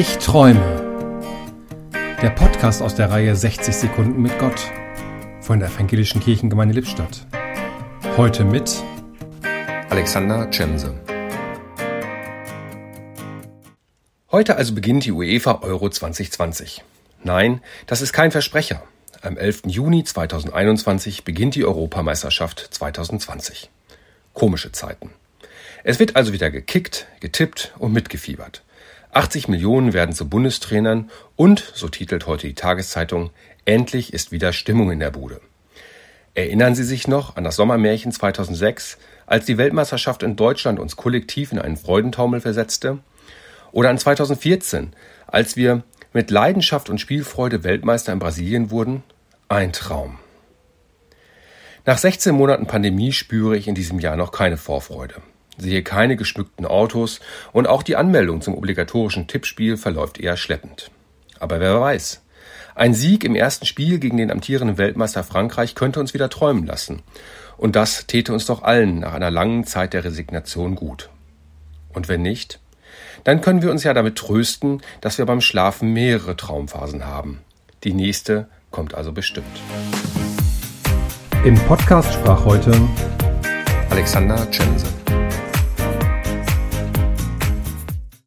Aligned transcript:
Ich 0.00 0.18
träume. 0.18 1.90
Der 2.22 2.30
Podcast 2.30 2.82
aus 2.82 2.94
der 2.94 3.10
Reihe 3.10 3.34
60 3.34 3.74
Sekunden 3.74 4.22
mit 4.22 4.38
Gott 4.38 4.70
von 5.40 5.58
der 5.58 5.70
Evangelischen 5.70 6.20
Kirchengemeinde 6.20 6.72
Lippstadt. 6.72 7.26
Heute 8.16 8.44
mit 8.44 8.76
Alexander 9.90 10.48
Cemse. 10.52 10.94
Heute 14.30 14.54
also 14.54 14.72
beginnt 14.72 15.04
die 15.04 15.10
UEFA 15.10 15.62
Euro 15.62 15.90
2020. 15.90 16.84
Nein, 17.24 17.60
das 17.88 18.00
ist 18.00 18.12
kein 18.12 18.30
Versprecher. 18.30 18.84
Am 19.22 19.36
11. 19.36 19.62
Juni 19.66 20.04
2021 20.04 21.24
beginnt 21.24 21.56
die 21.56 21.64
Europameisterschaft 21.64 22.68
2020. 22.70 23.68
Komische 24.32 24.70
Zeiten. 24.70 25.10
Es 25.82 25.98
wird 25.98 26.14
also 26.14 26.32
wieder 26.32 26.52
gekickt, 26.52 27.08
getippt 27.18 27.74
und 27.80 27.92
mitgefiebert. 27.92 28.62
80 29.12 29.48
Millionen 29.48 29.92
werden 29.92 30.14
zu 30.14 30.28
Bundestrainern 30.28 31.10
und, 31.36 31.72
so 31.74 31.88
titelt 31.88 32.26
heute 32.26 32.46
die 32.46 32.54
Tageszeitung, 32.54 33.30
endlich 33.64 34.12
ist 34.12 34.32
wieder 34.32 34.52
Stimmung 34.52 34.90
in 34.90 35.00
der 35.00 35.10
Bude. 35.10 35.40
Erinnern 36.34 36.74
Sie 36.74 36.84
sich 36.84 37.08
noch 37.08 37.36
an 37.36 37.44
das 37.44 37.56
Sommermärchen 37.56 38.12
2006, 38.12 38.98
als 39.26 39.46
die 39.46 39.58
Weltmeisterschaft 39.58 40.22
in 40.22 40.36
Deutschland 40.36 40.78
uns 40.78 40.96
kollektiv 40.96 41.52
in 41.52 41.58
einen 41.58 41.76
Freudentaumel 41.76 42.40
versetzte? 42.40 42.98
Oder 43.72 43.90
an 43.90 43.98
2014, 43.98 44.92
als 45.26 45.56
wir 45.56 45.82
mit 46.12 46.30
Leidenschaft 46.30 46.90
und 46.90 47.00
Spielfreude 47.00 47.64
Weltmeister 47.64 48.12
in 48.12 48.18
Brasilien 48.18 48.70
wurden? 48.70 49.02
Ein 49.48 49.72
Traum. 49.72 50.18
Nach 51.86 51.98
16 51.98 52.34
Monaten 52.34 52.66
Pandemie 52.66 53.12
spüre 53.12 53.56
ich 53.56 53.66
in 53.66 53.74
diesem 53.74 53.98
Jahr 53.98 54.16
noch 54.16 54.30
keine 54.30 54.58
Vorfreude 54.58 55.14
sehe 55.58 55.82
keine 55.82 56.16
geschmückten 56.16 56.66
Autos 56.66 57.20
und 57.52 57.66
auch 57.66 57.82
die 57.82 57.96
Anmeldung 57.96 58.40
zum 58.40 58.54
obligatorischen 58.54 59.26
Tippspiel 59.26 59.76
verläuft 59.76 60.18
eher 60.18 60.36
schleppend. 60.36 60.90
Aber 61.38 61.60
wer 61.60 61.80
weiß. 61.80 62.22
Ein 62.74 62.94
Sieg 62.94 63.24
im 63.24 63.34
ersten 63.34 63.66
Spiel 63.66 63.98
gegen 63.98 64.16
den 64.16 64.30
amtierenden 64.30 64.78
Weltmeister 64.78 65.24
Frankreich 65.24 65.74
könnte 65.74 65.98
uns 65.98 66.14
wieder 66.14 66.30
träumen 66.30 66.64
lassen. 66.64 67.02
Und 67.56 67.74
das 67.74 68.06
täte 68.06 68.32
uns 68.32 68.46
doch 68.46 68.62
allen 68.62 69.00
nach 69.00 69.14
einer 69.14 69.32
langen 69.32 69.64
Zeit 69.64 69.94
der 69.94 70.04
Resignation 70.04 70.76
gut. 70.76 71.10
Und 71.92 72.08
wenn 72.08 72.22
nicht, 72.22 72.60
dann 73.24 73.40
können 73.40 73.62
wir 73.62 73.72
uns 73.72 73.82
ja 73.82 73.94
damit 73.94 74.16
trösten, 74.16 74.80
dass 75.00 75.18
wir 75.18 75.26
beim 75.26 75.40
Schlafen 75.40 75.92
mehrere 75.92 76.36
Traumphasen 76.36 77.04
haben. 77.04 77.40
Die 77.82 77.92
nächste 77.92 78.46
kommt 78.70 78.94
also 78.94 79.12
bestimmt. 79.12 79.46
Im 81.44 81.56
Podcast 81.66 82.12
sprach 82.12 82.44
heute 82.44 82.72
Alexander 83.90 84.46
Cemse. 84.52 84.86